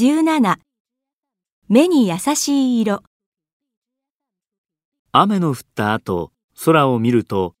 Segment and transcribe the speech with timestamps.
[0.00, 0.58] 17
[1.66, 3.02] 目に優しい色
[5.10, 6.30] 雨の降った後、
[6.64, 7.56] 空を見ると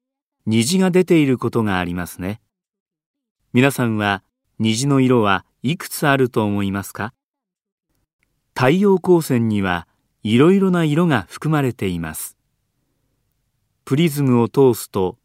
[0.46, 2.40] 虹が出ていることがありますね。
[3.52, 4.22] 皆さんは
[4.60, 7.12] 虹の色はいくつあると思いますか？
[8.54, 9.88] 太陽光線には
[10.22, 12.38] いろいろな色が含まれています。
[13.84, 15.18] プリズムを通すと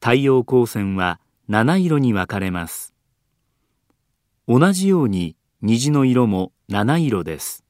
[0.00, 2.94] 太陽光線は七色に分かれます。
[4.48, 7.62] 同じように虹の色も七色です。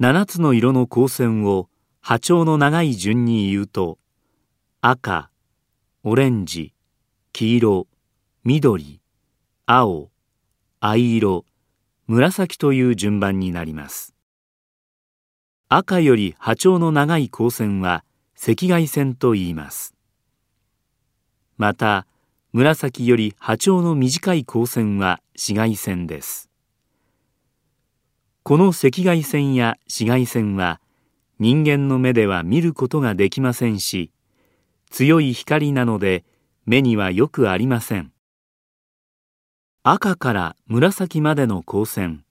[0.00, 1.68] 七つの色の光線を
[2.00, 3.98] 波長の長い順に言うと
[4.80, 5.30] 赤、
[6.02, 6.74] オレンジ、
[7.32, 7.86] 黄色、
[8.42, 9.00] 緑、
[9.64, 10.10] 青、
[10.80, 11.44] 藍色、
[12.08, 14.16] 紫という順番になります。
[15.68, 18.02] 赤より波長の長い光線は
[18.36, 19.94] 赤外線と言います。
[21.58, 22.08] また、
[22.52, 26.50] 紫より波長の短い光線は紫外線です。
[28.42, 30.80] この赤外線や紫外線は
[31.38, 34.10] 人間の目では見ることができませんし、
[34.90, 36.24] 強い光なので
[36.66, 38.10] 目にはよくありません。
[39.84, 42.24] 赤から紫までの光線、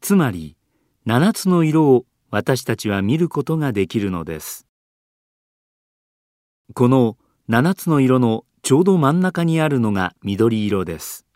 [0.00, 0.56] つまり
[1.04, 4.66] 七つの色を私たちは見ることができるのです。
[6.74, 7.16] この
[7.46, 11.26] 七つの色のちょうど真ん中にあるのが緑色です。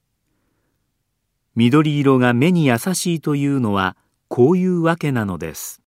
[1.57, 3.97] 緑色が目に優しいというのは
[4.29, 5.83] こういうわけなのです。